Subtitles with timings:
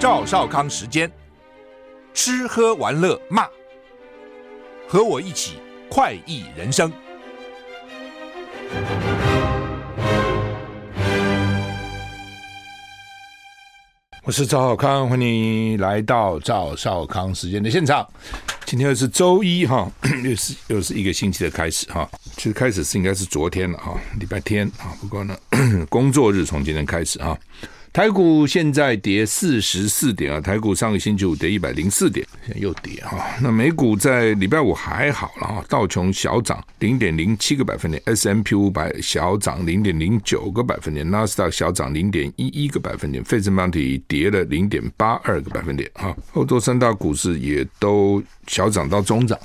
[0.00, 1.12] 赵少康时间，
[2.14, 3.46] 吃喝玩乐骂，
[4.88, 5.58] 和我一起
[5.90, 6.90] 快意人生。
[14.22, 18.08] 我是赵少康，欢迎来到赵少康时间的现场。
[18.64, 19.86] 今天又是周一哈，
[20.24, 22.08] 又是又是一个星期的开始哈。
[22.38, 24.96] 其实开始是应该是昨天了哈，礼拜天啊。
[24.98, 25.36] 不过呢，
[25.90, 27.36] 工作日从今天开始啊。
[27.92, 33.18] 台股现在跌四十四点啊，台股上个星期五跌一百零四点，现在又跌哈。
[33.42, 46.16] 那美股在礼拜五还好了哈，道琼小涨零点零七个百分点，S M P 五百小涨零点零九个百分点，纳斯达克小涨零点一一个百分点，费城半导体跌了零点八二个百分点哈。
[46.34, 49.36] 欧洲三大股市也都小涨到中涨，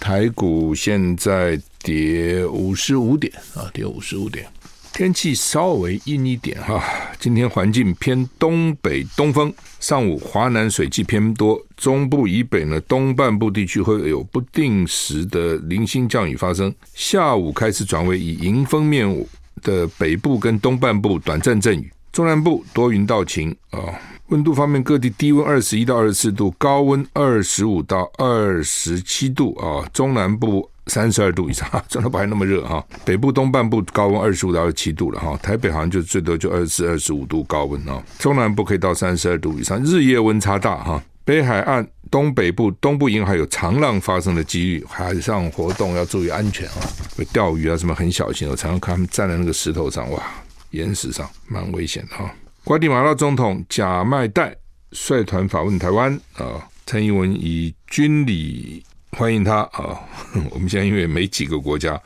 [0.00, 4.46] 台股现在跌五十五点啊，跌五十五点。
[4.92, 6.84] 天气稍微阴一点哈，
[7.20, 19.06] 今天环境偏东北东风，上午华南水汽偏多，中部以北呢东半部地区会有不定时的零星降雨发生，下午开始转为以迎风面
[19.60, 23.78] 的北部跟东半部短暂阵雨，中南部多云到晴啊。
[24.28, 30.70] 温度方面，各地低温二十一到二十四度，高温二十五到二十七度啊，中南部。
[30.90, 32.84] 三十二度以上， 真的不还那么热哈。
[33.04, 38.02] 北部东半部高温二十五到二十七度了哈，台北好像就最多就二十四、二十五度高温啊。
[38.18, 41.02] 中南部可以到三十二度以上，日夜温差大哈。
[41.24, 46.82] 北海岸东北部、东部沿海有长浪发生的几率，海上活动要注意安全啊。
[47.32, 50.20] 钓鱼啊什么很小心，我常常看他们站在那个石头上，哇，
[50.70, 52.34] 岩石上蛮危险的哈。
[52.64, 54.56] 瓜地马拉总统贾麦代
[54.90, 58.82] 率团访问台湾啊，蔡英文以军礼。
[59.16, 60.00] 欢迎他啊！
[60.50, 62.00] 我们现在因为没几个国家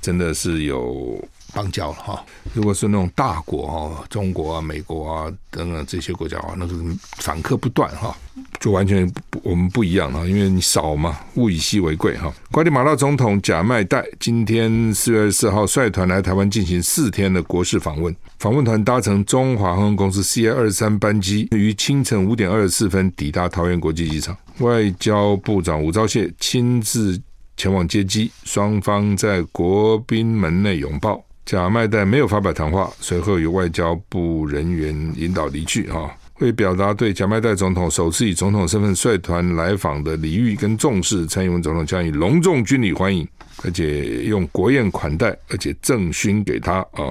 [0.00, 2.24] 真的是有邦交了哈。
[2.52, 6.74] 如果是那种大国啊，中国啊、美国啊等等这些国家啊，那个
[7.18, 8.16] 访客不断哈，
[8.64, 12.32] 就完全不我们不一样了，因为你少嘛，物以稀为贵哈。
[12.50, 24.34] 瓜地马拉总统贾麦代今天四月二十四号率团来台湾进行四天的国事访问，访问团搭乘中华航空公司 CA 二十三班机，于清晨五点二十四分抵达桃园国际机场。
[24.60, 27.20] 外交部长吴钊燮亲自
[27.58, 31.22] 前往接机，双方在国宾门内拥抱。
[31.44, 35.86] 贾麦代没有发表谈话，随后由外交部人员引导离去。
[35.90, 36.10] 哈，
[36.44, 43.26] 为表达对贾麦代总统首次以总统身份率团来访的礼遇跟重视，蔡英文总统将以隆重军礼欢迎，
[43.64, 46.80] 而且用国宴款待，而且赠勋给他。
[46.92, 47.10] 啊，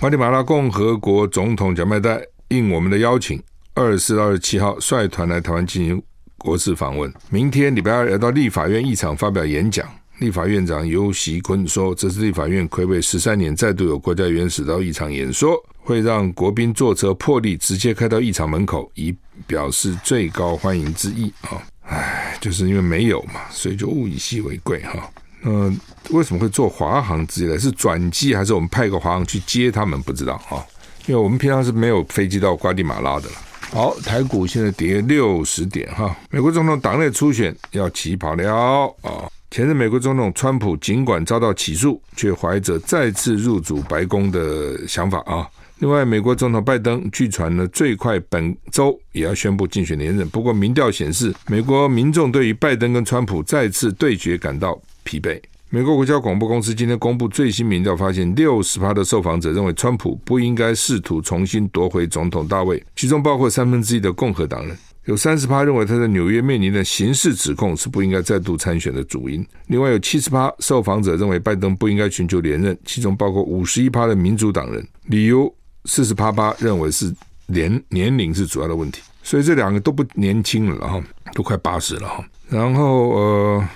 [0.00, 3.42] 瓜地马拉共和国总统贾麦代应我们的邀请，
[3.74, 6.02] 二十四到二十七号率团来台湾进行。
[6.36, 9.84] 国事访问，明天礼拜二要到立法院议场发表演讲。
[10.18, 19.14] 立法院长游锡坤说：“这是立法院魁违十三年再度有国家元首到议场演说，会让国宾坐车破例直接开到议场门口，以
[19.46, 25.08] 表示最高欢迎之意。”啊，唉，就是因为没有嘛，所以就物以稀为贵哈。
[25.40, 25.72] 那
[26.10, 27.58] 为什么会坐华航之类的？
[27.60, 30.02] 是转机还是我们派个华航去接他们？
[30.02, 30.58] 不知道啊，
[31.06, 33.34] 因为我们平常是没有飞机到瓜地马拉的了。
[33.70, 36.16] 好，台股现在跌六十点哈。
[36.30, 39.30] 美国总统党内初选要起跑了啊！
[39.50, 45.48] 前任美国总统川普尽管遭到起诉，却怀着再次入主白宫的想法啊。
[45.78, 50.28] 另外，美国总统拜登据传呢，最快本周也要宣布竞选连任。
[50.28, 55.40] 不过，民调显示，美国民众对于拜登跟川普再次对决感到疲惫。
[55.70, 64.76] 美国国家广播公司今天公布最新民调，发现六十趴的受访者认为川普不应该试图重新夺回总统大位，其中包括三分之一的共和党人。
[65.08, 69.42] 有三十趴认为他在纽约面临的刑事指控是不应该再度参选的主因。
[69.68, 74.86] 另外有七十趴受访者认为拜登不应该寻求连任，其中包括五十一趴的民主党人。
[75.06, 75.50] 理由
[75.86, 77.10] 四十趴八认为是
[77.46, 81.02] 年年龄是主要的问题，所以这两个都不年轻了哈，
[81.32, 82.22] 都快八十了哈。
[82.50, 83.68] 然后呃。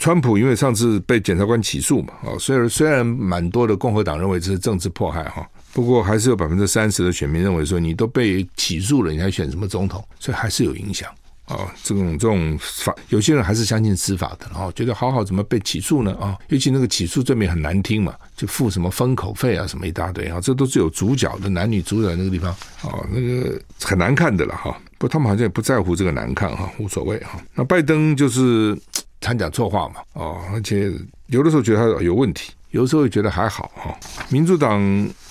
[0.00, 5.44] 川普因为上次被检察官起诉嘛，啊，虽然虽然蛮多的共和党认为这是政治迫害哈，
[5.78, 10.04] 不过还是有百分之三十的选民认为说，你都被起诉了，你还选什么总统？
[10.18, 11.08] 所以还是有影响
[11.44, 11.72] 啊。
[11.84, 16.12] 这种这种法，有些人还是相信司法的，然后觉得好好怎么被起诉呢？
[16.20, 22.50] 啊，尤其那个起诉罪名很难听嘛，就付什么封口费啊，什么一大堆啊，这都是有主角的男女主角那个地方
[22.82, 24.76] 啊，那个很难看的了哈。
[24.98, 27.40] 不他们好像也不在乎这个难看哈，无所谓哈。
[27.54, 28.76] 那拜登就是。
[29.20, 30.92] 常讲错话嘛，哦，而且
[31.26, 33.92] 有的时候觉得他有问题，有的时候又觉得还好哈。
[34.28, 34.80] 民主党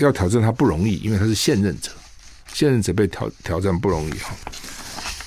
[0.00, 1.90] 要挑战他不容易，因为他是现任者，
[2.52, 4.34] 现任者被挑挑战不容易哈。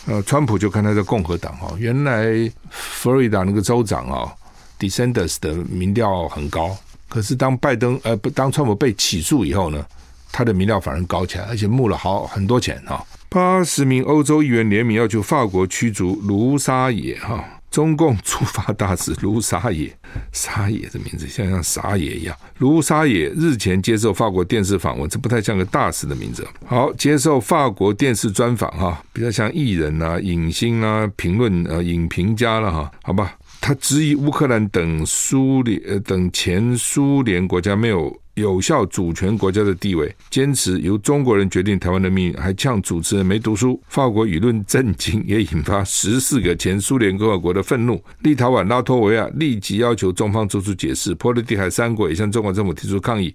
[0.05, 2.25] 呃，川普就看他在共和党哈，原来
[2.69, 4.33] 佛罗里达那个州长啊
[4.77, 6.75] ，DeSantis 的民调很高，
[7.07, 9.85] 可是当拜登呃不当川普被起诉以后呢，
[10.31, 13.05] 他的民调反而高起来，而且募了好很多钱哈。
[13.29, 17.43] 八十名欧洲议员联名要求法国驱逐卢沙野哈。
[17.73, 19.91] 中共驻法大使卢沙野，
[20.31, 22.37] 沙野的名字像像沙野一样。
[22.59, 26.47] 卢沙野日前接受法国电视访问，这不太像个大使的名字。
[26.67, 32.91] 好，接受法国电视专访哈，比较像艺人啊、影星啊、评论呃、影评家了哈。
[33.01, 38.15] 好吧，他质疑乌克兰等苏联呃等前苏联国家没有。
[38.35, 43.79] 有效主权国家的地位，坚持由中国人决定台湾的命运，还呛主持人没读书。
[43.87, 48.03] 法国舆论震惊，也引发十四个前苏联共和国的愤怒。
[48.21, 51.13] 立陶宛、拉脱维亚立即要求中方做出解释。
[51.13, 53.33] 波罗的海三国也向中国政府提出抗议。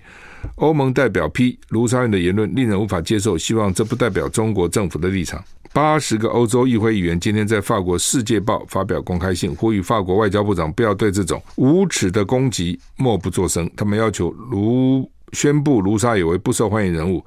[0.56, 5.42] 欧盟代表批卢沙野的言论令人无法接受，希望这不代表中国政府的立场。
[5.72, 13.70] 八十个欧洲议会议员今天在法国《世界报》发表公开信，呼吁法国外交部长不要对这种无耻的攻击默不作声。
[13.76, 17.24] 他们要求卢宣布卢沙野为不受欢迎人物，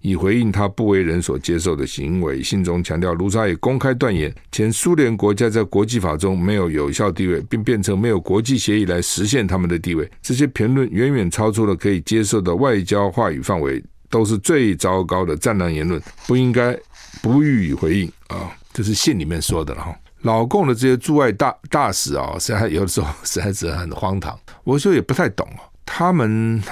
[0.00, 2.42] 以回应他不为人所接受的行为。
[2.42, 10.10] 信中强调，卢沙野公开断言，前苏联国家在国际法中没有有效地位，并变成没有国际协议来实现他们的地位。
[10.20, 16.78] 这些评论远远超出了可以接受的外交话语范围，都是最糟糕的战狼言论，不应该。
[17.24, 19.96] 不予以回应啊，这是信里面说的了哈。
[20.20, 24.38] 老共的这些驻外大大使啊，实在有的时候实在是很荒唐。
[24.62, 26.62] 我说也不太懂啊，他们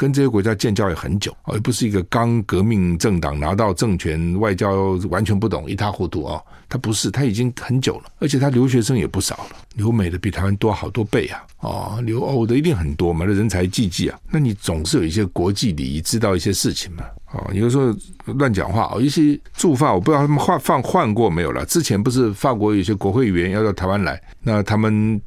[0.00, 6.40] 跟这些国家建交也很久，而不是一个刚革命政党拿到政权，外交完全不懂，一塌糊涂啊。
[6.70, 11.44] 他不是，他已经很久了，而且他留学生也不少了，留美的比台湾多好多倍啊！
[11.58, 14.18] 哦，留欧的一定很多嘛，那人才济济啊。
[14.30, 17.04] 那你总是有一些国际礼仪，知道一些事情嘛。
[17.32, 17.94] 哦，有时候
[18.24, 21.66] 乱讲话哦，一些驻法我不知道他们换换换过没有了。
[21.66, 25.20] 之前不是法国有些国会议员要到台湾来，那他们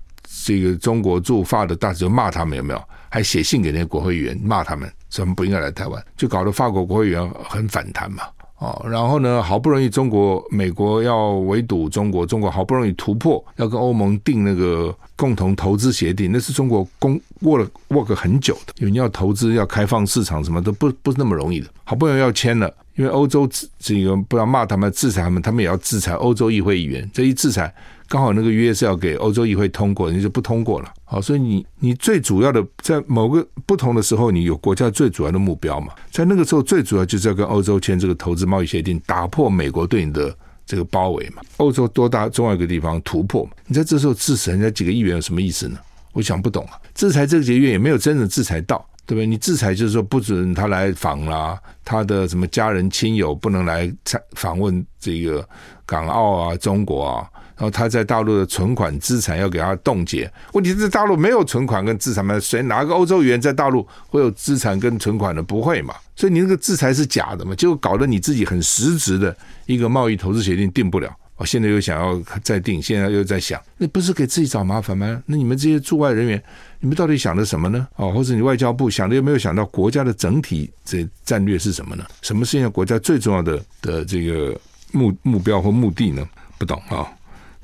[0.46, 2.82] 这个中国驻法的大使就骂他们有没有？
[3.14, 8.24] 还写信给那些国会议员骂他们，说他们不应该来台湾，就搞得法国国会议员很反弹嘛。
[8.58, 21.68] 哦，然后呢，好不容易中国、美国要围堵中国，中国好不容易突破，要跟欧盟订那个共同投资协定，那是中国公握了握个很久的，因为你要投资、要开放市场，什么都不不是那么容易的。
[21.84, 27.72] 好不容易要签了，因为欧洲这个不要骂他们、制裁他们，他们也要制裁欧洲议会议员，这一制裁。
[28.14, 30.94] 刚好那个约是要给欧洲议会通过，你就不通过了。
[31.04, 35.92] 好，所以你你最主要的在某个不同的时候，你有国家最主要的目标嘛？
[36.12, 40.32] 在那个时候，最主要就是要跟欧洲签这个投资贸易协定，打破美国对你的
[40.64, 41.42] 这个包围嘛。
[41.58, 43.50] 欧洲多大重要一个地方突破嘛？
[43.66, 45.80] 你在这时候制裁人家几个议员有什么意思呢？
[46.12, 46.80] 我想不懂啊。
[46.94, 48.78] 制裁这个几个议员也没有真正制裁到，
[49.08, 49.26] 对不对？
[49.26, 55.44] 你制裁就是说不准他来访啦，他的什么家人亲友不能来访访问这个
[55.84, 57.28] 港澳啊、中国啊。
[57.56, 62.40] 然后他在大陆的存款资产要给他冻结，问题是大陆没有存款跟资产吗？
[62.40, 65.42] 谁哪个欧洲议员在大陆会有资产跟存款的？
[65.44, 65.94] 不会嘛？
[66.16, 67.54] 所以你那个制裁是假的嘛？
[67.56, 69.36] 就搞得你自己很实质的
[69.66, 71.16] 一个贸易投资协定定不了。
[71.36, 75.22] 我现在又想要再定，现在又在想，那不是给自己找麻烦吗？
[75.26, 76.42] 那你们这些驻外人员，
[76.80, 77.88] 你们到底想的什么呢？
[77.96, 82.06] 哦，或者你外交部想的有没有想到国家的整体这战略是什么呢？
[82.22, 84.58] 什么是现在国家最重要的的这个
[84.92, 86.26] 目目标或目的呢？
[86.60, 87.08] 不懂啊。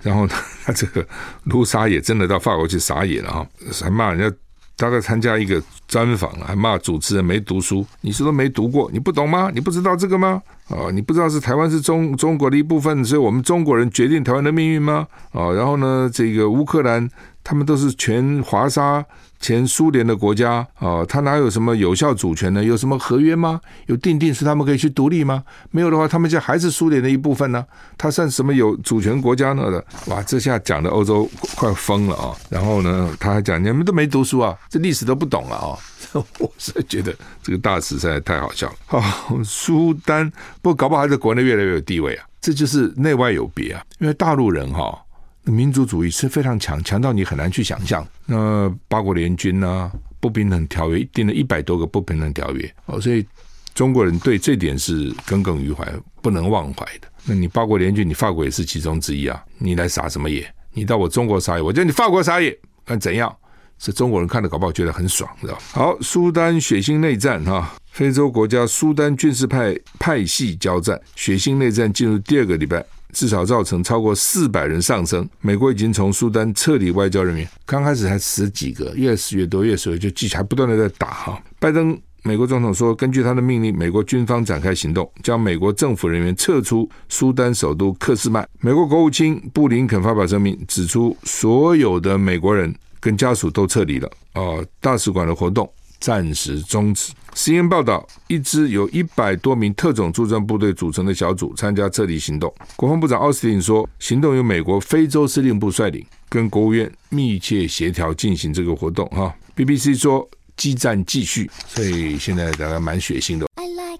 [0.01, 1.05] 然后他这个
[1.43, 3.47] 卢沙也真的到法国去撒野了哈，
[3.81, 4.37] 还骂人家，
[4.77, 7.85] 他在参加一个专访，还骂主持人没读书。
[8.01, 8.89] 你是都没读过？
[8.93, 9.51] 你不懂吗？
[9.53, 10.41] 你不知道这个吗？
[10.69, 15.07] 哦，你不知道是台湾是中中国的一部分，所以我们中国人决定台湾的命运吗？
[15.31, 17.09] 哦，然后呢，这个乌克兰
[17.49, 19.03] 他们都是全华沙。
[19.39, 22.61] 前苏联的国家啊，他哪有什么有效主权呢？
[22.61, 23.59] 有什么合约吗？
[23.87, 25.41] 有定定是他们可以去独立吗？
[25.71, 27.65] 没有的话，他们就还是苏联的一部分呢？
[27.97, 29.81] 他算什么有主权国家呢？
[30.07, 32.35] 哇，这下讲的欧洲快疯了啊！
[32.49, 35.79] 然后呢，他还讲你们都没读书啊，这历史都不懂了啊！
[36.37, 38.75] 我是觉得这个大使实在太好笑了。
[38.85, 39.01] 好，
[39.43, 40.29] 苏丹
[40.61, 45.01] 不过搞不好还在国内越来越有地位啊，这就是内外有别啊，因为大陆人哈。
[45.49, 48.05] 民族主义是非常强，强到你很难去想象。
[48.25, 49.91] 那八国联军呢？
[50.21, 53.25] 不平等条约定了一百多个不平等条约哦，所以
[53.73, 55.89] 中国人对这点是耿耿于怀、
[56.21, 57.07] 不能忘怀的。
[57.23, 59.41] 那你八国联军，你法国也是其中之一啊！
[59.57, 60.45] 你来撒什么野？
[60.73, 62.53] 你到我中国撒野，我叫你法国撒野，
[62.85, 63.33] 看怎样？
[63.77, 65.57] 是中国人看了搞不好觉得很爽，知道？
[65.71, 72.85] 好，苏丹血腥内战哈，非洲国家苏丹军事派派系交战，血腥内战进入第二个礼拜。
[73.13, 75.27] 至少造成超过四百人丧生。
[75.41, 81.41] 美国已经从苏丹撤离外交人员，刚开始才十几个，越死越多，越死越，就继续还不断的在打哈。
[81.59, 88.47] 拜登美国总统说，根据他的命令，美国军方展开行动，将美国政府人员撤出苏丹首都克什麦。
[88.59, 94.11] 美国国务卿布林肯发表声明，指出所有的美国人跟家属都撤离了。
[94.33, 95.67] 哦，大使馆的活动
[95.99, 97.13] 暂时终止。
[97.35, 102.53] CNN 报道，一支由一百多名特种作战部队组成的小组参加撤离行动。
[102.75, 109.07] 国防部长奥斯汀说，行动由美国非洲司令部率领，跟国务院密切协调进行这个活动。
[109.09, 113.47] 哈，BBC 说，激战继续，所以现在大家蛮血腥的。
[113.55, 113.99] I like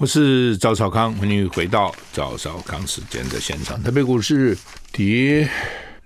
[0.00, 3.82] 我是赵少康，欢迎回到赵少康时间的现场。
[3.82, 4.56] 特别股市
[4.92, 5.48] 跌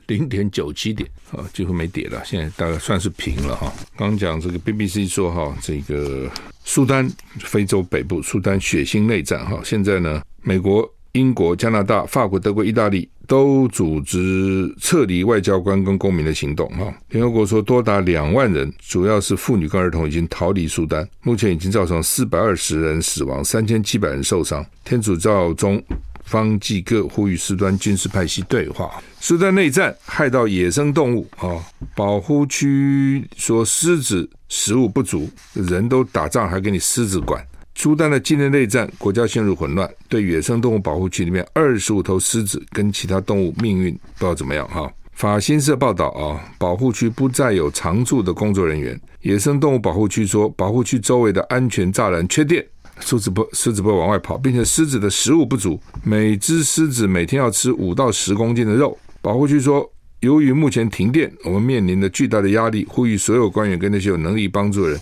[0.06, 3.73] 零点九七点，啊，几乎没跌了，现在大概算是平了哈。
[3.97, 6.30] 刚讲这个 BBC 说哈，这个
[6.64, 10.88] 苏丹非洲北部苏丹血腥内战哈，现在呢，美国。
[11.14, 16.66] 英国、加拿大、法国、德国、意大利都组织撤离外交官跟公民的行动。
[16.71, 21.06] 哈，联合国说多达两万人，主要是妇女跟儿童，已经逃离苏丹。
[21.21, 24.64] 目前已经造成四百二十人死亡，三千七百人受伤。
[24.87, 25.85] 天主教中
[26.32, 28.90] 方济各呼吁苏丹军事派系对话。
[29.20, 31.60] 苏丹内战害到野生动物啊，
[31.94, 37.46] 保护区说狮子食物不足，人都打仗还给你狮子管。
[37.74, 39.88] 苏丹的境内内战，国家陷入混乱。
[40.08, 44.90] 对野生动物保护区里面二十五头狮子跟其他动物命运不知道怎么样哈。
[45.12, 48.98] 法新社报道啊，保护区不再有常驻的工作人员。
[49.20, 52.64] 野生动物保护区说，保护区周围的安全栅栏缺电，
[53.00, 58.96] 狮子不狮子不会往外跑，并且狮子的食物不足，每只狮子每天要吃五到十公斤的肉。
[59.20, 65.00] 保护区说，由于目前停电，我们面临着巨大的压力，呼吁所有官员跟那些有能力帮助的人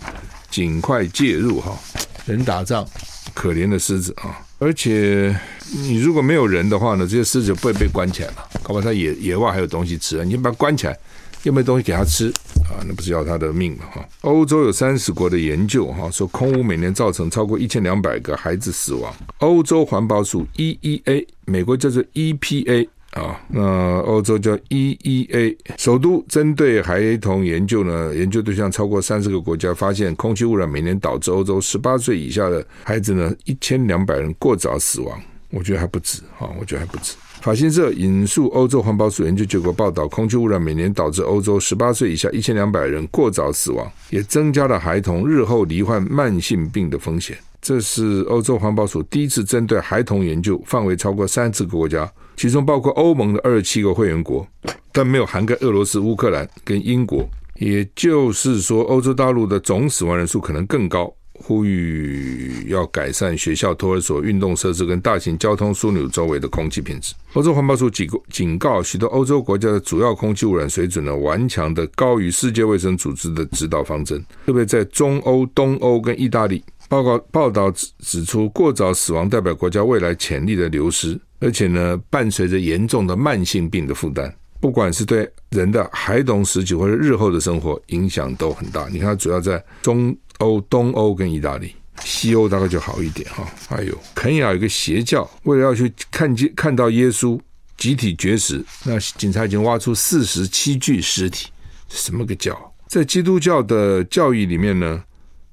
[0.49, 1.77] 尽快介入哈。
[2.25, 2.87] 人打仗，
[3.33, 4.39] 可怜的狮子啊！
[4.59, 5.35] 而且
[5.71, 8.35] 你如果没有人的话呢，这些狮子不会被关起来了。
[8.61, 10.95] 搞不好它野野外还有东西吃，你把它关起来，
[11.43, 12.27] 又没东西给他吃
[12.69, 13.85] 啊，那不是要他的命吗？
[13.91, 14.07] 哈！
[14.21, 19.13] 欧洲有三十国的研究哈，说空污每年造成超过一千两百个孩子死亡。
[19.39, 22.87] 欧洲环保署 EEA，美国叫做 EPA。
[23.11, 35.21] 啊，那欧洲叫 EEA，首都针对孩童研究呢，研究对象超过三十个国家，发现空气污染每年导致欧洲十八岁以下的孩子呢一千两百人过早死亡。
[35.49, 37.15] 我觉得还不止，哈，我觉得还不止。
[37.41, 47.35] 法新社引述欧洲环保署研究结果报道，空气污染每年导致欧洲十八岁以下一千两百人过早死亡，也增加了孩童日后罹患慢性病的风险。
[47.59, 52.11] 这是欧洲环保署第一次针对孩童研究，范围超过三十个国家。
[52.37, 54.47] 其中包括欧盟的二十七个会员国，
[54.91, 57.27] 但没有涵盖俄罗斯、乌克兰跟英国。
[57.55, 61.11] 也就是说，欧洲大陆的总死亡人数可能更高。
[61.41, 67.13] 呼吁要改善学校、托儿所、运动设施跟大型交通枢纽周围的空气品质。
[67.33, 76.63] 欧洲环保署警告，警告许多欧洲国家的主要空气污染水准呢，顽强的高于世界卫生组织的指导方针，特别在中欧、东欧跟意大利。
[76.87, 81.19] 报告报道指指出，过早死亡代表国家未来潜力的流失。
[81.39, 84.31] 而且呢，伴随着严重的慢性病的负担，
[84.61, 88.87] 不管是对人的孩童时期或者日后的生活影响都很大。
[88.89, 93.43] 你看，主要在中欧、东欧跟意大利，西欧大概就好一点哈。
[93.67, 97.39] 还有肯雅有个邪教，为了要去看见看到耶稣
[97.75, 101.49] 集体绝食，那警察已经挖出四十七具尸体，
[101.89, 102.55] 什么个教？
[102.87, 105.03] 在基督教的教义里面呢，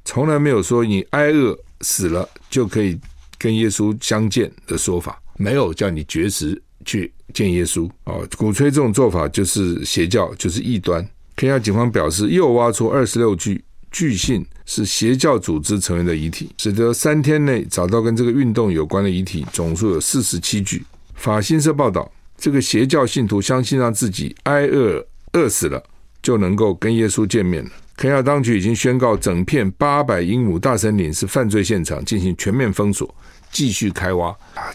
[0.05, 3.01] 从来没有说你挨饿死了就可以
[3.39, 5.19] 跟耶稣相见的说法。
[5.41, 8.15] 没有叫你绝食去见耶稣啊！
[8.37, 11.07] 鼓吹这种做法就是邪教，就是异端。
[11.37, 20.85] 肯亚警方表示，又挖出二十六具巨信是邪教组织成员的遗体，使得三天内找到跟这个运动有关的遗体总数有四十七具。
[21.15, 25.83] 法新社报道，这个邪教信徒相信让自己挨饿饿死了
[26.23, 27.71] 就能够跟耶稣见面了。
[27.97, 33.13] 肯亚当局已经宣告，整片八百英亩大森林是犯罪现场，进行全面封锁。
[33.51, 34.69] 继续开挖啊！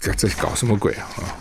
[0.00, 1.34] 这这搞什么鬼啊啊？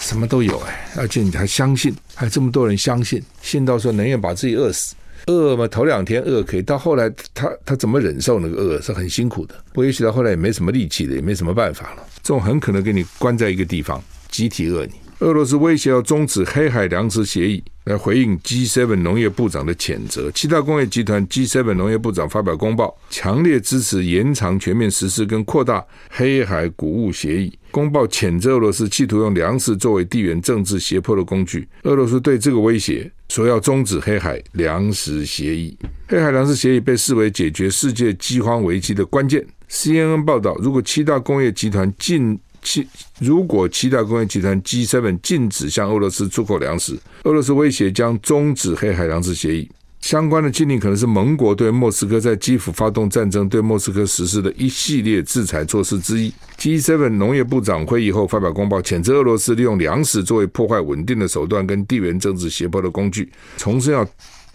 [0.00, 4.94] 什么都有哎，而且你还相信，还这么多人相信，信到说宁愿把自己饿死，
[5.26, 9.54] 饿嘛头两天饿可以，到后来他他怎么忍受那个饿是很辛苦的。
[9.68, 12.06] 不过也许到后来也没什么力气了，也没什么办法了。
[12.22, 14.92] 这种很可能给你关在一个地方，集体饿你。
[15.22, 20.28] 俄罗斯威胁要终止黑海粮食协议，来回应 G7 农业部长的谴责。
[20.32, 27.56] 七大工业集团 G7 农业部长发表公报，强烈支持延长全面实施跟扩大黑海谷物协议。
[27.70, 31.68] 公报谴责俄罗斯企图用粮食作为地缘政治胁迫的工具。
[31.84, 35.78] 俄罗斯对这个威胁说要终止黑海粮食协议。
[36.08, 39.46] 黑海粮食协议被视为解决世界饥荒危机的关键。
[39.70, 42.86] CNN 报道，如果七大工业集团进七，
[43.18, 49.68] 如果七大工业集团 G7 禁止向俄罗斯出口粮食，俄罗斯威胁将终止黑海粮食协议。
[50.00, 56.32] 相关的禁令可能是盟国对莫斯科在基辅发动战争、对莫斯科实施的一系列制裁措施之一。
[56.58, 64.04] G7 农业部长会议后发表公报，谴责俄罗斯利用粮食作为破坏稳定的手段跟地缘政治胁迫的工具，重申要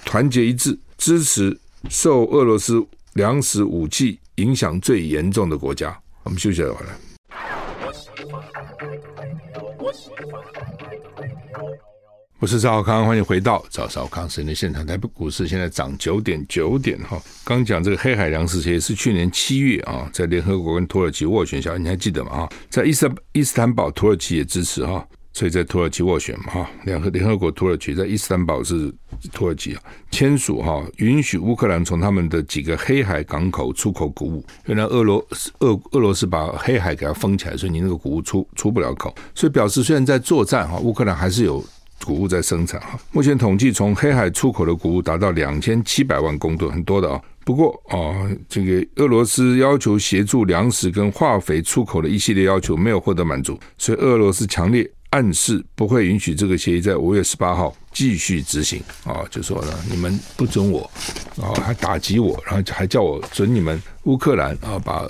[0.03, 5.97] 团结一致，支持受俄罗斯粮食武器影响最严重的国家。
[6.23, 7.06] 我们休息一会儿。
[12.39, 14.85] 我是赵少康，欢迎回到赵少康时间的现场。
[14.85, 17.21] 台北股市现在涨九点九点哈。
[17.43, 22.31] 刚讲这个黑海粮食协议是去年七月啊，在联合国跟土耳其斡旋下，你还记得吗？
[22.31, 26.69] 哈，在伊斯伊斯坦堡，土耳其也支持哈，所以在土耳其斡旋嘛哈。
[26.85, 28.91] 两个联合国、土耳其在伊斯坦堡是
[29.31, 34.43] 土耳其啊签署哈，允许乌克兰从他们的几个黑海港口出口谷物。
[34.65, 35.23] 原来俄罗
[35.59, 41.63] 俄俄罗斯把黑海给它封起来，所以你那个谷物出出不了口，所以表示虽然在作战哈，乌克兰还是有。
[42.05, 47.19] 谷物在生产哈，目前统计从黑海出口的谷物达到两千七百万公吨，很多的啊。
[47.43, 47.97] 不过啊，
[48.47, 60.89] 这个俄罗斯要求协助粮食跟化肥出口的一系列要求没有获得满足，所以俄罗斯强烈暗示不会允许这个协议在五月十八号继续执行啊，就说呢，你们不准我
[61.41, 65.05] 啊，还打击我，然后还叫我准你们乌克兰啊把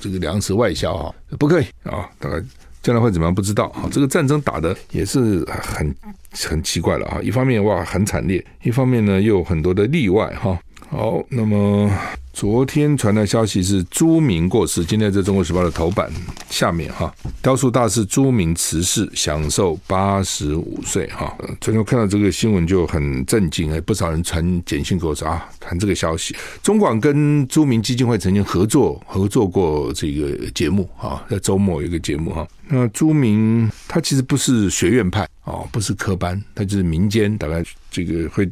[0.00, 2.42] 这个粮食外销啊，不可以啊，大概。
[2.82, 3.34] 将来会怎么样？
[3.34, 3.88] 不知道啊！
[3.90, 5.96] 这个战争打的也是很
[6.32, 7.18] 很奇怪了啊！
[7.22, 10.60] 一方面哇很惨烈，一方面呢又有很多的例外哈。
[10.90, 11.90] 好，那么。
[12.34, 16.10] 昨天传来消息是朱明过世，今天在中国时报的头版
[16.50, 21.32] 下面哈，雕塑大师朱明辞世，享寿八十五岁哈。
[21.60, 26.34] 昨天我看到这个新闻就很震惊，哎，不少人传简讯给我说啊，谈这个消息。
[26.60, 32.44] 中广跟朱明基金会曾经合作合作过这个节目啊，在周末有一个节目哈。
[32.66, 37.62] 那朱明他其实不是学院派哦，不是科班，他就是民间，大概
[37.92, 38.50] 这个会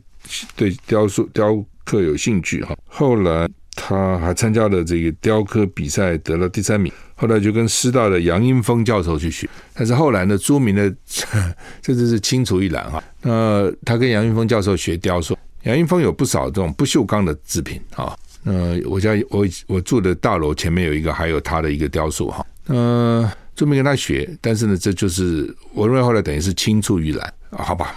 [0.55, 1.53] 对雕塑雕
[1.85, 2.77] 刻有兴趣哈。
[2.87, 3.49] 后来。
[3.75, 6.93] 他还参加了这个雕刻比赛，得了第三名。
[7.15, 10.93] 后来就跟师大的杨英峰教授去学，但是后来呢，朱铭的
[11.81, 13.03] 这就是清除一栏哈。
[13.23, 18.17] 那他跟杨英峰教授学雕塑，杨英峰有不少这种不锈钢的制品啊。
[18.43, 18.53] 那
[18.89, 22.45] 我家我我住的大楼前面有一个，还有他的一个雕塑哈。
[22.67, 27.35] 嗯，朱铭跟他学，但是呢，这就是我认为后来等于是青出于蓝。
[27.51, 27.95] 好吧，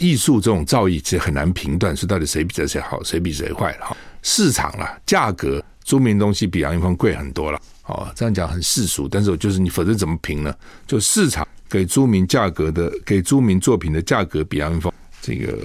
[0.00, 3.96] 艺术这种造诣其实很难评断，是到底谁比谁好，谁比谁坏了哈。
[4.24, 7.60] 市场了，价格，朱铭东西比杨英风贵很多了。
[7.86, 10.52] 哦，这样讲很世俗，但是我就是你，否则怎么评呢？
[10.86, 15.58] 就市场给朱铭价格的，给朱铭作品的价格比杨英风这个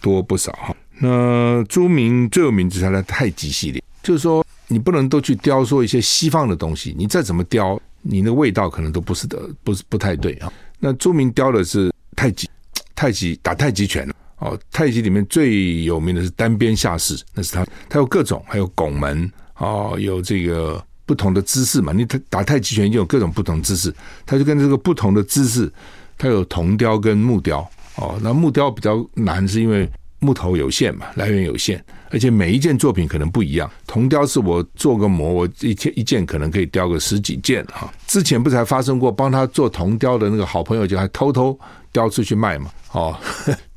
[0.00, 0.74] 多不少哈。
[0.98, 10.52] 那朱铭最有名就是他的太极系列，就是说你不能都去雕塑一些西方的东西，你再怎么雕，你的味道可能都不是的，不是不太对啊。
[10.80, 12.50] 那朱铭雕的是太极，
[12.96, 14.12] 太极打太极拳。
[14.40, 21.92] 哦，太极里面最有名的是单边下士，那是他，他有各种，还有拱门，哦，有这个不同的姿势嘛。
[21.92, 25.70] 你打太极拳就有各种不同姿势，他就跟这个不同的姿势，
[26.16, 27.60] 他有铜雕跟木雕，
[27.96, 29.86] 哦，那木雕比较难，是因为
[30.20, 33.70] 木头有限嘛，来源有限，而且每一件作品可能不一样。
[33.86, 37.92] 铜雕是我做个模，我一件一件可能可以雕个十几件哈。
[38.06, 41.58] 之前不是还发生过帮他做铜雕的那个好朋友，就还偷偷
[41.92, 42.70] 雕出去卖嘛。
[42.92, 43.16] 哦，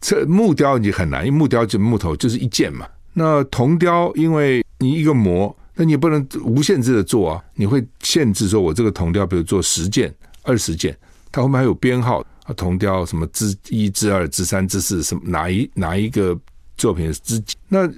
[0.03, 2.85] 这木雕你很难，因为木雕就木头就是一件嘛。
[3.13, 10.93] 那铜雕，因为你一个模，那你也不能无限制的做啊，你会限制说，我这个铜雕，比如做十件、二十件，
[11.31, 16.37] 它后面还有编号啊，铜雕什么之一、之二、之三、之四，什么哪一哪一个
[16.75, 17.55] 作品之几？
[17.69, 17.89] 那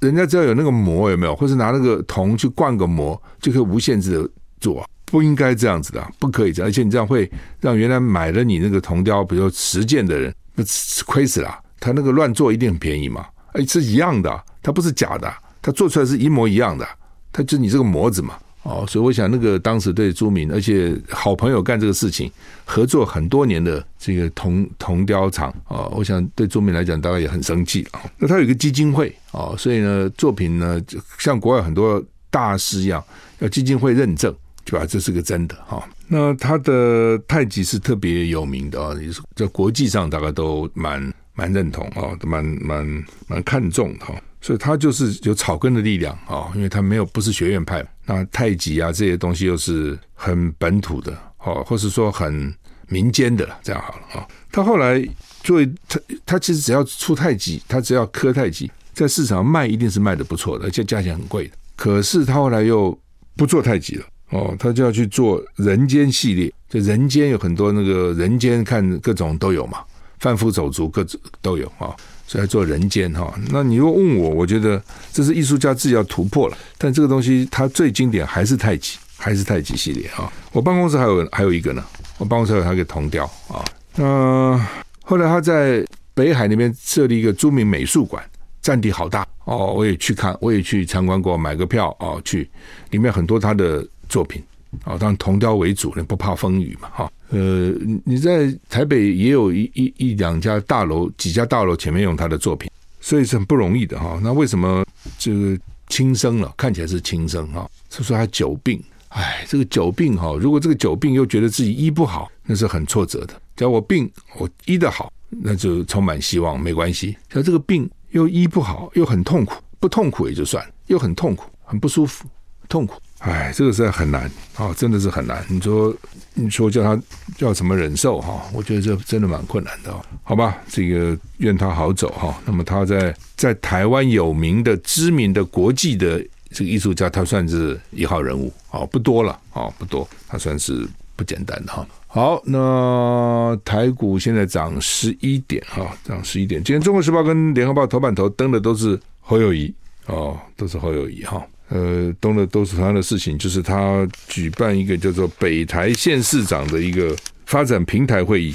[0.00, 4.28] 人家只要有那个模有没有，或是拿那个铜去灌个模，就可以无限制的
[4.60, 10.34] 做，不应该这样子的，不可以这样，而且你这样会让原来买了你那个铜雕，比如说十件的人。
[10.54, 10.64] 那
[11.06, 13.26] 亏死了，他那个乱做一定很便宜嘛？
[13.52, 16.86] 哎，是一样的，他不是假的，他做出来是一模一样的，
[17.32, 18.38] 他就你这个模子嘛。
[18.64, 22.30] 哦，所以我想那个当时对朱敏，而且好朋友干这个事情，
[22.64, 28.00] 合作很多年的这个铜铜雕厂啊，我想对朱敏来讲，大概也很生气啊。
[28.18, 30.80] 那他有一个基金会啊，所以呢，作品呢，
[31.18, 33.02] 像国外很多大师一样，
[33.40, 34.32] 要基金会认证。
[34.64, 34.86] 对吧？
[34.86, 35.88] 这是个真的哈。
[36.08, 44.14] 那他的太极是特别有名的啊，也是在国际上大家都蛮蛮认同啊，蛮蛮蛮看重的哈。
[44.40, 47.86] 所以他就是有草根的力量啊，因为他没有不是学院派。
[48.04, 52.52] 那太极啊这些东西又是很本土的哦，或是说很
[52.88, 54.26] 民间的，这样好了啊。
[54.50, 55.00] 他后来
[55.42, 61.54] 作为他他其实只要出太极，他只要磕太极，在市场卖一定是卖的不错的，而且价钱很贵的。
[61.76, 62.96] 可是他后来又
[63.36, 64.04] 不做太极了。
[64.32, 69.78] 哦，他就要去做人间系列，就人间有很多那个人间看各种都有嘛，
[70.20, 71.94] 贩夫走卒各种都有啊，
[72.26, 73.32] 所以还做人间哈。
[73.50, 76.56] 那你如果问我，我觉得这是艺术家自己要突破了。
[76.78, 80.32] 但这个东西它最经典还是太极，还是太极系列啊。
[80.50, 81.84] 我办公室还有还有一个呢，
[82.16, 83.62] 我办公室还有一个铜雕啊。
[83.96, 84.66] 那
[85.04, 88.24] 后来他在北海那边设立一个著名美术馆，
[88.62, 92.48] 占地好大哦，我也去看，我也去参观过，买个票哦去，
[92.90, 94.42] 里面很多他的作品。
[94.84, 96.88] 哦，当然铜雕为主，你不怕风雨嘛？
[96.88, 104.18] 哈，呃，你在台北也有一一一两家大楼，几家大楼前面用他的作品，所以是很不容易的哈。
[104.22, 104.82] 那为什么
[105.18, 106.50] 这个轻生了？
[106.56, 108.82] 看起来是轻生哈，是说他久病。
[109.08, 113.34] 哎，这个久病哈，如果这个久病又觉得自己医不好，那是很挫折的。
[113.54, 117.14] 只要我病我医得好，那就充满希望，没关系。
[117.28, 122.24] 只要这个病又医不好，又很痛苦，不痛苦也就算，又很痛苦，很不舒服，
[122.70, 122.94] 痛苦。
[123.22, 125.44] 哎，这个实在很难啊、真的是很难。
[125.48, 125.94] 你说，
[126.34, 127.00] 你说叫他
[127.36, 130.04] 叫怎么忍受哈、我觉得这真的蛮困难的、哦。
[130.24, 136.18] 好吧，这个愿他好走哈、那么他在在台湾有名的、知名的、国际的
[136.50, 146.62] 这个艺术家，他算是一号人物啊、不多了啊、不多，他算是不简单的哈、好，那台股现在涨十一点哈、涨十一点。
[146.64, 149.72] 今天《中国时报》跟《联合报》头版头登的都是侯友谊
[150.06, 151.40] 哦，都是侯友谊哈。
[151.72, 158.54] 呃，东的都是同样的事情，就是他举办一个叫做北台县市长的一个发展平台会议。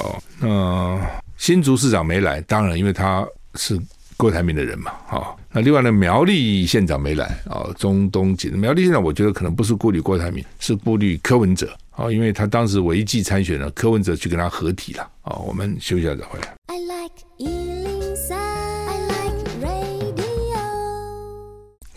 [0.00, 1.00] 哦，那
[1.36, 3.80] 新竹市长没来，当然因为他是
[4.16, 4.90] 郭台铭的人嘛。
[5.06, 15.08] 好，那另外呢，苗栗县长没来啊，中东锦苗栗县长，我觉得可能不是顾虑郭台铭，是顾虑柯文哲啊，因为他当时违纪参选了，柯文哲去跟他合体了。
[15.22, 16.54] 啊，我们休息一下再回来。
[16.66, 17.55] I like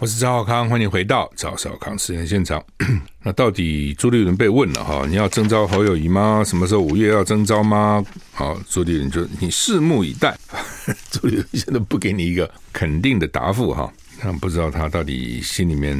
[0.01, 2.63] 我是赵少康，欢迎回到赵少康时间现场。
[3.21, 5.05] 那到底朱立伦被问了哈？
[5.05, 6.41] 你要征召侯友宜吗？
[6.45, 8.01] 什么时候五月要征召吗？
[8.31, 10.37] 好，朱立伦就你拭目以待。
[11.11, 13.91] 朱立伦现在不给你一个肯定的答复哈，
[14.23, 15.97] 那不知道他到底心里面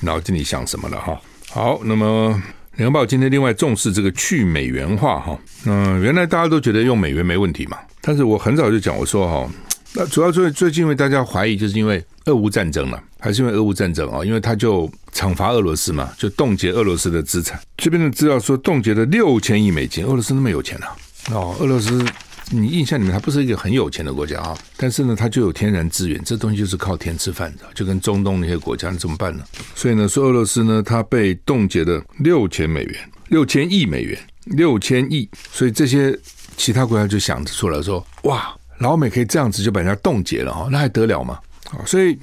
[0.00, 1.20] 脑子里想什么了哈。
[1.50, 2.42] 好，那么
[2.76, 5.38] 联合报今天另外重视这个去美元化哈。
[5.66, 9.52] 嗯原来大家都觉得用美元没问题嘛，但是我很早就讲我说哈。
[9.94, 14.24] 那主要最最近为大家怀疑，就是因为俄乌战争了，还是因为俄乌战争啊？
[14.24, 17.60] 因为他就惩罚俄罗斯嘛，就冻结俄罗斯的资产。
[17.76, 20.96] 这边的资料说冻结了六千亿美金，俄罗斯那么有钱啊？
[21.32, 22.04] 哦，俄罗斯
[22.50, 29.44] 你印象里面它不是一个很有钱的国家啊，但是呢，它就有天然资源，这东西就是靠天吃饭的，就跟中东那些国家，那怎么办呢？
[29.74, 36.18] 所以呢，说俄罗斯呢，它被冻结了六千美元，六千亿美元，六千亿，所以这些
[36.56, 38.54] 其他国家就想出来说，哇。
[38.78, 41.38] 老美可以这样子就把人家冻结了哈，那还得了吗？
[41.86, 42.18] 所以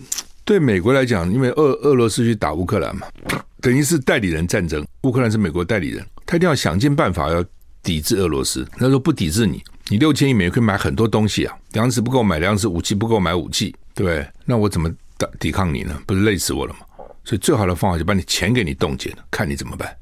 [0.45, 3.07] 对美国来讲，因为俄俄罗斯去打乌克兰嘛，
[3.61, 7.43] 等于是代理人战争，乌克兰是美国代理人，他一定要想尽办法要
[7.83, 8.67] 抵制俄罗斯。
[8.77, 14.27] 他说不抵制你，你六千亿美元可以买很多东西啊，粮食不够买粮食，武器不够买武器，对不对？
[14.45, 16.01] 那我怎么打抵抗你呢？
[16.05, 16.79] 不是累死我了吗？
[17.25, 19.95] 所以最好的方法就把你钱给你冻结了，看你怎么办。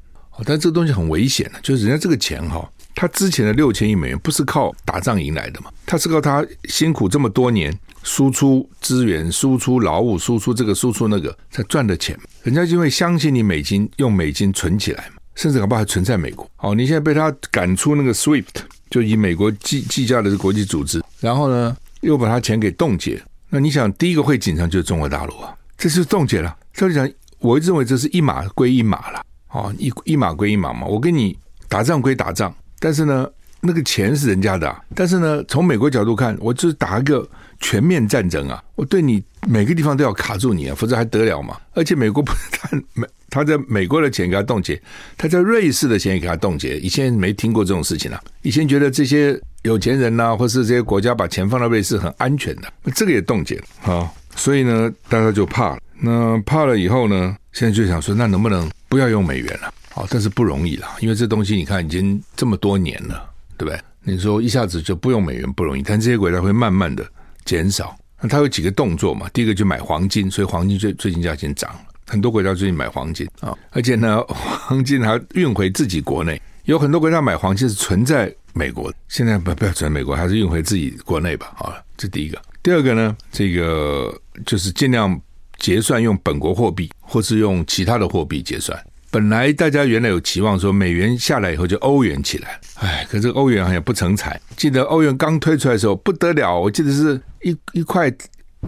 [0.44, 2.70] 但这个东西很危险的，就是人家这个钱哈。
[3.00, 5.70] 他之前的六千亿美元不是靠打仗赢来的嘛？
[5.86, 12.18] 他是靠他辛苦这么多年输出资源、输出劳务、输出这个、输出那个才赚的钱。
[12.42, 16.50] 人家因为相信你美金，用美金存起来嘛，甚至搞不好还存在美国。
[16.56, 18.46] 好，你现在被他赶出那个 SWIFT，
[18.90, 23.22] 就以美国计计价的国际组织，然后呢又把他钱给冻结。
[23.48, 26.52] 那你想，第一个会紧张就是中国大陆啊，这是冻结了。
[26.74, 27.08] 所以讲，
[27.38, 29.22] 我认为这是一码归一码了。
[29.50, 32.52] 哦，一一码归一码嘛，我跟你打仗归打仗。
[32.78, 33.28] 但是呢，
[33.60, 34.80] 那个钱是人家的啊。
[34.94, 37.28] 但是呢，从美国角度看，我就是打一个
[37.60, 38.62] 全面战争啊！
[38.76, 41.56] 我对你每个地方都要卡住你啊，否则还得了嘛？
[41.74, 44.80] 而且美国不是他美， 他在美国的钱给他冻结，
[45.16, 46.78] 他在瑞士的钱也给他冻结。
[46.78, 48.20] 以前没听过这种事情啊。
[48.42, 54.10] 以前觉得这些有钱人呐、啊，或是这些国家把钱放到瑞士很安全的，这个也冻结了啊。
[54.36, 55.78] 所以呢，大家就怕了。
[56.00, 59.74] 那怕了以后呢，现在就想说，那能不能不要用美元了？
[59.98, 63.80] 哦，但是不容易啦，因为这东西你看已经这么多年了，对不对？
[64.04, 67.04] 你说一下子就不用美元不容易，但这些国家会慢慢的
[67.44, 67.96] 减少。
[68.20, 69.28] 那它有几个动作嘛？
[69.32, 81.52] 第一个就买黄金，所以黄金最最近价钱涨了，很多国家最近买黄金啊，而且呢， 黄金还运回自己国内，有很多国家买黄金是存在美国，现在不不要存美国，还是运回自己国内吧。
[81.56, 82.40] 好了，这第一个。
[82.62, 85.20] 第二个呢，这个就是尽量
[85.58, 88.78] 结算用本国货币，或是用其他的货币结算。
[89.10, 94.38] 本来大家原来有期望说美元下来以后就欧元起来，哎，可是欧元好像不成才。
[94.56, 98.12] 记得欧元刚推出来的时候不得了，我记得是一一块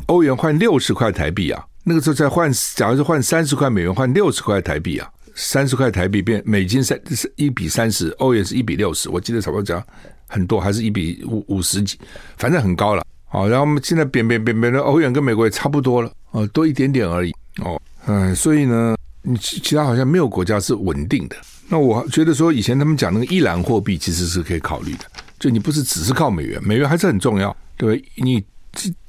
[0.06, 9.84] 欧元换六十块台币啊，那个时候才换，假如是换三十块美元换六十块台币啊，三十块台币变美金三是一比三十，欧元是一比六十，我记得差不多这样，
[10.26, 11.98] 很多，还是一比五五十几，
[12.38, 13.04] 反正很高了。
[13.26, 17.32] 好，然后我们现在贬贬贬贬的欧元跟美国也差不多了，哦，多一点点而已。
[17.62, 21.36] 哦，嗯，所以呢，你其其他好像没有国家是稳定的。
[21.68, 25.04] 那我觉得说，以前他们讲那个一篮货币其实是可以考虑的，
[25.38, 28.04] 就你不是只是靠美元，美元还是很重要，对吧？
[28.16, 28.44] 你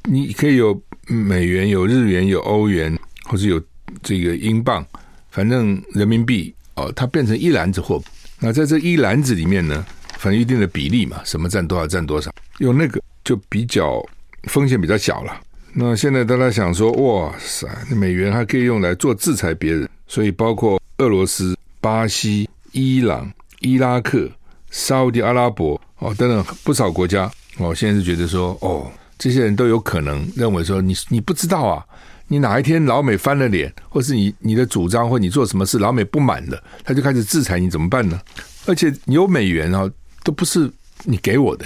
[0.04, 3.60] 你可以有美元、有日元、有欧元，或者有
[4.04, 4.86] 这个英镑，
[5.32, 8.02] 反正人民币哦，它变成一篮子货。
[8.40, 9.86] 那在这一篮子里面呢，
[10.18, 14.04] 反正一定的比例嘛，什么占多少占多少，用那个就比较
[14.44, 15.42] 风险比较小了。
[15.74, 22.50] 那现在大家想说，哇塞，那美元还可以用来做制裁别人，所以包括俄罗斯、巴西。
[22.74, 24.30] 伊朗、伊拉克、
[24.70, 31.86] 沙乌地阿拉伯哦等等不少国家哦，现在是觉得说哦，这些人都有可能认为说你你不知道啊，
[32.30, 38.18] 你哪一天老美翻了脸，或是你你的主张或你做什么事老美不满了，他就开始制裁你，怎么办呢？
[38.66, 39.92] 而且你有美元啊，
[40.24, 40.72] 都不是
[41.04, 41.66] 你给我的，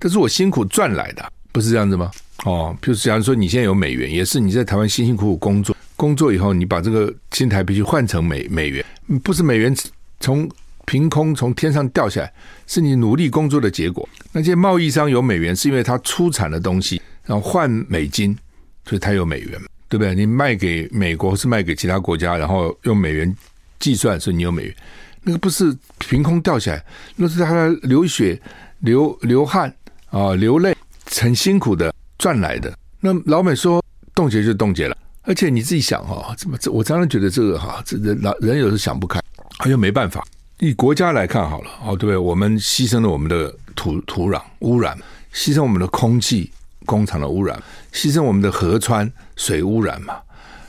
[0.00, 2.10] 这是我辛苦赚来的，不是这样子吗？
[2.46, 8.84] 哦，比如假如说你现在有美元，也是你在台湾辛辛苦苦工作，工作以后你把这个新台币去换成美美元，
[9.24, 9.74] 不是美元。
[10.18, 10.48] 从
[10.86, 12.32] 凭空从天上掉下来，
[12.66, 14.08] 是你努力工作的结果。
[14.32, 18.36] 那些贸易商有美元，是因为他出产的东西，然后换美金，
[18.84, 20.14] 所以他有美元，对不对？
[20.14, 23.36] 你卖给美国是卖给其他国家，然后用美元
[23.78, 24.74] 计算，所以你有美元。
[25.22, 26.84] 那个不是凭空掉下来，
[27.16, 28.40] 那是他流血、
[28.78, 29.72] 流流汗
[30.10, 30.74] 啊、流泪，
[31.10, 32.72] 很辛苦的赚来的。
[33.00, 36.70] 那老美说冻结就冻结了，而且你自己想哈，怎么这？
[36.70, 39.20] 我常常觉得这个哈，这人老人有时想不开。
[39.58, 40.24] 他又没办法，
[40.60, 42.16] 以国家来看好了，哦，对不对？
[42.16, 44.96] 我们牺牲了我们的土土壤污染，
[45.34, 46.52] 牺牲我们的空气
[46.84, 47.60] 工厂的污染，
[47.92, 50.14] 牺牲我们的河川水污染嘛。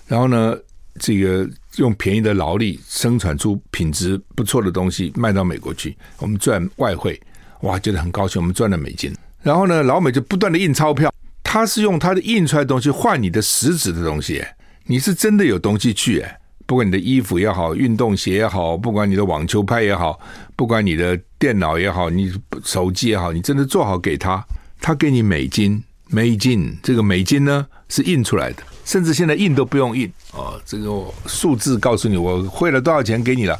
[0.07, 0.55] 然后呢，
[0.99, 7.21] 这个用便宜的劳力生产出品质不错的东西卖到美国去，我们赚外汇，
[7.61, 9.13] 哇，觉得很高兴，我们赚了美金。
[9.43, 11.13] 然后呢，老美就不断的印钞票，
[11.49, 14.43] 他是用他的印出来的东西换你的实质的东西，
[14.83, 16.25] 你是真的有东西去。
[16.65, 20.19] 不管你的衣服也好，运动鞋也好，不管你的网球拍也好，
[20.57, 22.33] 不管你的电脑也好，你
[22.65, 24.45] 手机也好，你真的做好给他，
[24.81, 30.11] 他给你美金，美金，这个美金呢是印出来的，甚至现在印都不用印。
[30.33, 33.57] 哦，这个数字告诉你我汇了多少钱给你了，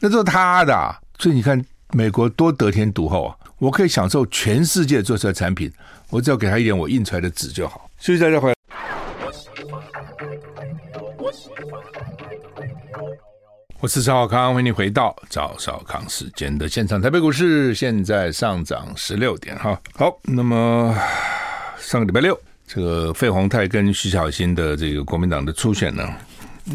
[0.00, 5.70] 那都是他的，所以你看美国多得天独厚啊，我可以享受全世界做出来的产品，
[6.10, 7.90] 我只要给他一点我印出来的纸就好。
[7.98, 8.54] 谢谢大家回来。
[13.80, 17.00] 我是赵少康，欢迎你回到赵少康时间的现场。
[17.00, 19.80] 台北股市现在上涨十六点哈。
[19.94, 20.96] 好，那么
[21.78, 26.02] 上个礼拜六，这个费鸿泰跟徐小新的这个国民党的初选呢，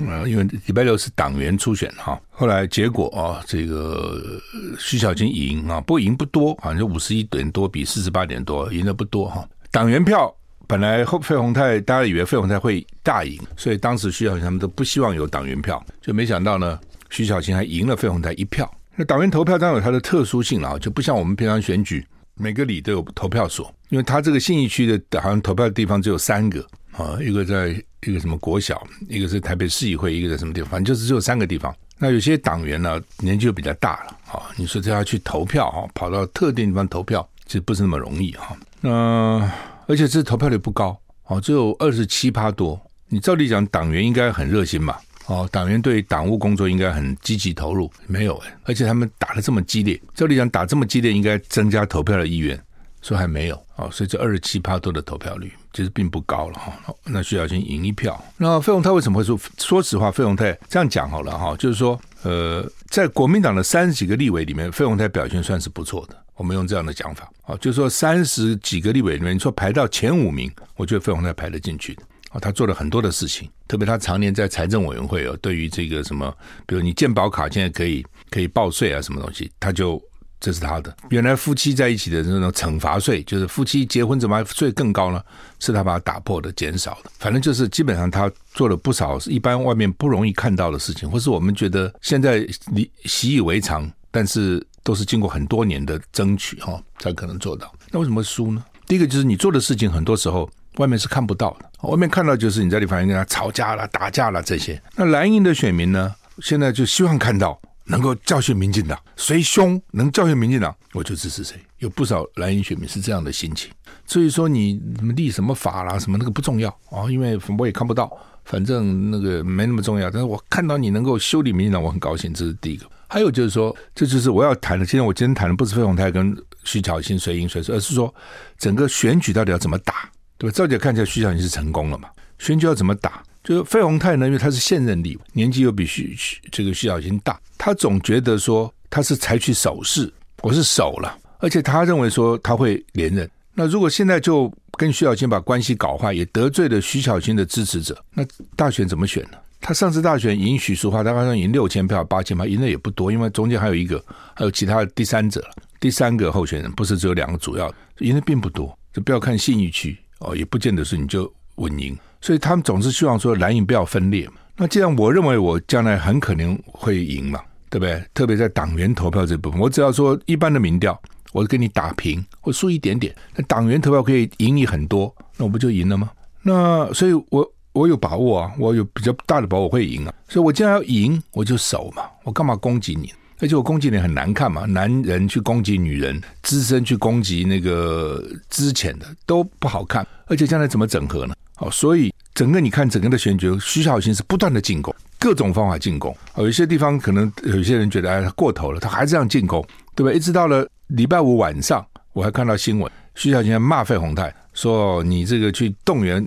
[0.08, 4.40] 呃，因为礼拜六是党员初选哈，后来结果啊，这个
[4.80, 9.48] 徐小新赢啊，不过赢不多，好像就五十一点多比四十八点多，赢的不多哈。
[9.72, 10.34] 党员票
[10.68, 16.80] 本来后费鸿泰大家以为费鸿泰会大赢，所以当时徐小新他们都不希望有党员票，就没想到呢。
[17.10, 18.68] 徐小新还赢了费鸿泰一票。
[18.96, 22.04] 那党员投票当然有它的特殊性啊，就不像我们平常选举，
[22.34, 31.76] 每个里都有投票所，因为他这个信义区的好像投票的地方只有三个啊，一个在一个什么国小，一个是台北市议会，一个在什么地方，反正就是只有三个地方。
[31.98, 38.58] 那有些党员呢年纪又比较大了啊，你说他要去投票啊，跑到特定地方投票，其实不是那么容易哈。
[38.82, 39.50] 那
[39.88, 42.80] 而且这投票率不高哦，只有二十七趴多。
[43.08, 44.98] 你照理讲，党员应该很热心嘛。
[45.28, 52.60] 哦，党员对党务工作应该很积极投入，没有哎，而且他们打得这么激烈，照理讲打这么激烈，应该增加投票的意愿，
[53.02, 56.74] 说还没有哦，所以这二十七趴多的投票率其实并不高了哈。
[57.04, 59.38] 那徐小新赢一票，那费鸿泰为什么会说？
[59.58, 66.16] 说实话，费鸿泰这样讲好了哈，就是说，呃，在国民党的三十几个立委里面，费鸿泰表现算是不错的。
[66.36, 72.04] 我们用这样的讲法，啊，就是说三十几个立委里面，你说排到前五名，我觉得费鸿泰排得进去的。
[72.30, 80.02] 啊，他做了很多的事情，特别他常年在财政委员会哦，对于这个什么，比如你健保卡现在可以可以报税啊，什么东西，他就
[80.44, 80.94] 这是他的。
[81.08, 85.24] 原来夫妻在一起的那种惩罚税，就是夫妻结婚怎么还税更高呢？
[85.58, 87.10] 是他把它打破的、减少的。
[87.18, 97.74] 反正就是基本上他做了不少一般外面不容易看到的事情，或是我们觉得现在你习以为常，但是都是经过很多年的争取哈，才可能做到。
[97.90, 98.62] 那为什么输呢？
[98.86, 100.50] 第一个就是你做的事情很多时候。
[100.78, 104.82] 外面是看不到的，外面看到就是你在地方跟他吵架了、打架了这些。
[104.96, 111.58] 那蓝营的选民呢，现在就希望看到能够教训民进党，谁凶能教训民进党，我就支持谁。
[111.80, 113.70] 有不少蓝营选民是这样的心情。
[114.06, 114.82] 所以说你
[115.16, 118.10] 立什么法啦，什么那个不重要啊，因为我也看不到，
[118.46, 120.10] 反正那个没那么重要。
[120.10, 122.86] 但是我看到你能够修理民进党，我很高兴，这是第一个。
[123.10, 124.86] 还有就是说，这就是我要谈的。
[124.86, 128.14] 今天我今天谈的不是费鸿泰跟徐巧芯谁赢谁输，而是说
[128.58, 130.56] 整个选举到底要怎么打，对吧？
[130.56, 132.10] 照姐看起来徐巧芯是成功了嘛？
[132.40, 133.22] 选举要怎么打？
[133.44, 143.30] 就是费鸿泰呢，因为他是现任立委，年纪又比徐徐这个徐巧芯大，他总觉得说他是采取守势，我是守了，而且他认为说他会连任。
[143.54, 148.26] 那如果现在就跟徐巧芯把关系搞坏，也得罪了徐巧芯的支持者，那
[148.56, 149.38] 大选怎么选呢？
[149.60, 154.04] 他上次大选赢许淑华，他好像赢六千票、八千票，赢的也不多，因为中间还有一个，
[154.34, 155.42] 还有其他的第三者，
[155.80, 158.78] 第三个候选人不是只有两个主要，赢的并不多。
[158.92, 161.98] 就不要看信义区哦，也不见得是你就稳赢。
[162.24, 164.36] 所以他们总是希望说蓝营不要分裂嘛。
[164.56, 168.02] 那既然我认为我将来很可能会赢嘛，对不对？
[168.14, 170.98] 特别在党员投票这部分，我只要说一般的民调。
[171.34, 176.12] 我跟你打平，或输一点点，那党员投票可以赢你很多，那我不就赢了吗？
[176.44, 180.14] 那所以我，我有把握啊，我有比较大的把握会赢啊。
[180.30, 183.12] 所以我既然要赢，我就守嘛，我干嘛攻击你？
[183.40, 191.34] 而且我攻击你很难看嘛，男人去攻击女人，资深去攻击那个之前的都不好看，而且将来怎么整合呢？
[191.56, 196.16] 好，所以整个你看整个的选举，徐巧芯是不断的进攻，各种方法进攻。
[196.38, 199.66] 有些地方可能有些人觉得哎，他过头了，他还这样进攻，
[199.96, 200.12] 对吧？
[200.12, 200.68] 一直到了。
[200.88, 206.24] 礼拜五晚上，我还看到新闻，徐巧芯还骂费鸿泰，说你这个去动员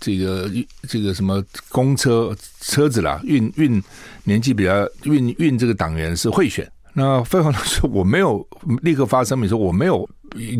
[0.00, 0.50] 这个
[0.88, 3.82] 这个什么公车车子啦，运运
[4.24, 6.70] 年纪比较运运这个党员是贿选。
[6.94, 8.46] 那费鸿泰说我没有
[8.80, 10.08] 立刻发声明说我没有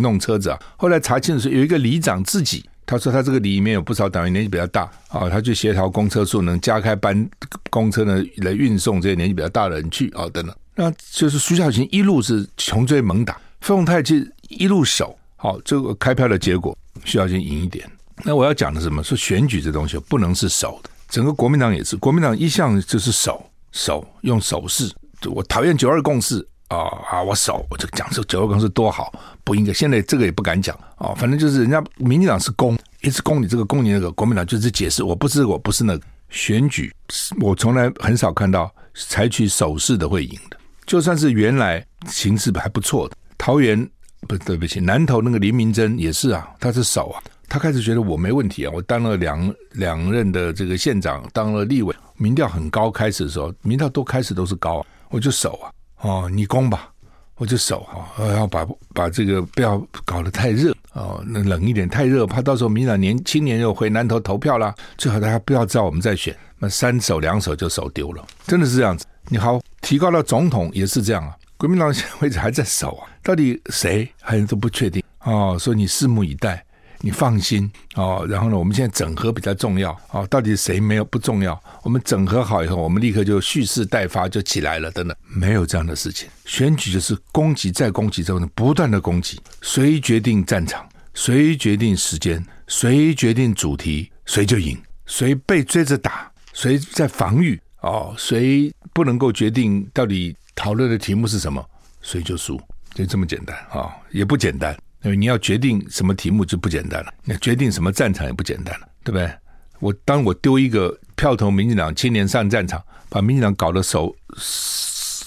[0.00, 0.58] 弄车子啊。
[0.76, 7.28] 后来查清楚是有一个里长自己，他说他这个里面有不少党员年纪比较大啊，他去协调公车数能加开班
[7.68, 10.54] 公车呢来运送这些年纪比较大的人去啊等等。
[10.76, 13.34] 那就是徐小琴一路是穷追猛打。
[13.60, 17.90] 费鸿泰其实一路守好，这个开票的结果，徐巧芯赢一点。
[18.22, 19.02] 那我要讲的是什么？
[19.02, 24.90] 说选举这东西不能是守的，整个国民党也是，国民党一向就是守守，用手势。
[25.26, 26.78] 我讨厌九二共识啊
[27.10, 27.22] 啊！
[27.22, 29.12] 我守，我就讲说九二共识多好，
[29.44, 29.72] 不应该。
[29.72, 36.92] 现在这个也不敢讲啊，反正就是人家民进党是攻，一直攻你这个攻你那个，国民党就是解释我不是我不是那个选举，
[37.40, 43.16] 我从来很少看到采取守势的会赢的，就算是原来形势还不错的。
[43.38, 43.88] 桃园
[44.26, 56.90] 不对不起，南投那个林明珍也是啊，他是守啊，他开始觉得我没问题啊，我当了两两任的这个县长，当了立委，民调很高，开始的时候民调都开始都是高啊，我就守啊，哦，你攻吧，
[57.36, 69.04] 我就守啊，然后把把这个不要搞得太热哦，那冷一点太热，怕到时候民党年青年又回南投投票啦，最好大家不要知道我们在选，那三手两手就守丢了，真的是这样子。
[69.28, 71.34] 你好，提高到总统也是这样啊。
[71.56, 75.56] 国民党现在为止还在守啊，到底谁还都不确定哦。
[75.58, 76.62] 所以你拭目以待，
[77.06, 78.26] 你放心哦。
[78.28, 80.26] 然后呢，我们现在整合比较重要哦。
[80.28, 81.58] 到底谁没有不重要？
[81.84, 84.90] 我们整合好以后，我们立刻就蓄势待发，就起来了。
[84.90, 86.28] 等等，没有这样的事情。
[86.44, 94.76] 选举就是攻击再攻击之后呢，不断的攻击，谁决定战场，谁决定时间，谁决定主题，谁就赢。
[95.06, 100.36] 谁被追着打，谁在防御哦，谁不能够决定到底。
[100.58, 101.62] 讨论的题目是什么，
[102.00, 102.58] 谁就输，
[102.94, 104.74] 就这么简单啊、哦，也不简单，
[105.06, 109.30] 因为你要决定什么题目就不简单了，你要决定什么战场也不简单了，对不对？
[109.78, 114.12] 我当我丢一个票投民进党青年上战场，把民进党搞得手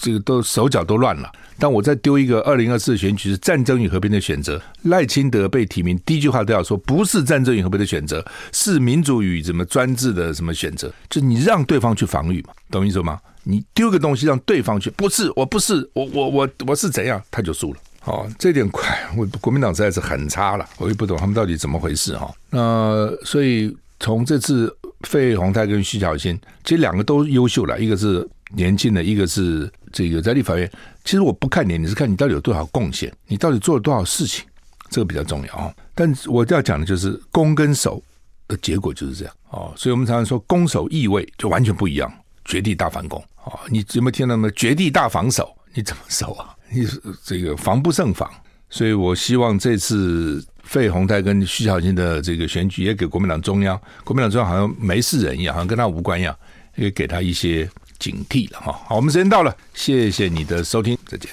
[0.02, 1.32] 这个都手脚都乱了。
[1.58, 13.18] 但我再丢一个二零二四选举是战争与和平的选择，赖清德被提名，第一句话都要说不是战争与和平的选择，是民主与什么专制的什么选择，就你让对方去防御嘛，懂意思吗？
[13.44, 17.80] 你丢个东西让对方去，不是，我不是，我我我我是怎样，他就输了。
[18.04, 22.32] 哦，这点快，我国民党实在是很差了，我也不懂他们到底怎么回事哈。
[22.48, 30.70] 那所以从这次费鸿泰跟徐巧芯，其实两个都优秀了，一个是年轻的，一个是这个在立法院。
[31.04, 34.44] 其实我不看年龄，是看你到底有多少贡献，你到底做了多少事情，
[34.90, 35.74] 这个比较重要啊。
[35.94, 38.02] 但我要讲的就是攻跟守
[38.48, 39.72] 的结果就是这样哦。
[39.76, 42.10] 所以我们常常说攻守易位就完全不一样。
[42.46, 43.60] 绝地大反攻啊！
[43.68, 44.50] 你有没有听到吗？
[44.56, 46.56] 绝地大防守，你怎么守啊？
[46.72, 46.86] 你
[47.24, 48.30] 这个防不胜防，
[48.68, 56.36] 所以我希望这次费鸿泰跟徐巧芯的这个选举，也给国民党中央，国民党中央好像没事人一样，好像跟他无关一样，
[56.76, 58.72] 也给他一些警惕了哈。
[58.86, 61.30] 好，我们时间到了，谢谢你的收听，再见。